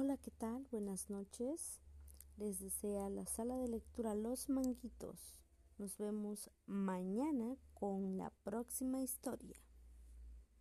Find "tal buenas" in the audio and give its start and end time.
0.30-1.10